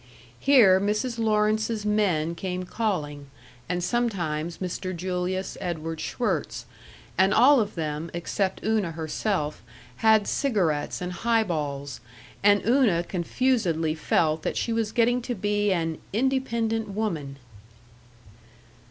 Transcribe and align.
Here 0.39 0.79
Mrs. 0.81 1.19
Lawrence's 1.19 1.85
men 1.85 2.33
came 2.33 2.63
calling, 2.63 3.27
and 3.69 3.83
sometimes 3.83 4.57
Mr. 4.57 4.95
Julius 4.95 5.59
Edward 5.61 5.99
Schwirtz, 6.01 6.65
and 7.19 7.35
all 7.35 7.59
of 7.59 7.75
them, 7.75 8.09
except 8.11 8.65
Una 8.65 8.93
herself, 8.93 9.61
had 9.97 10.27
cigarettes 10.27 11.01
and 11.01 11.13
highballs, 11.13 12.01
and 12.41 12.65
Una 12.65 13.03
confusedly 13.03 13.93
felt 13.93 14.41
that 14.41 14.57
she 14.57 14.73
was 14.73 14.91
getting 14.91 15.21
to 15.21 15.35
be 15.35 15.71
an 15.71 15.99
Independent 16.13 16.87
Woman. 16.89 17.35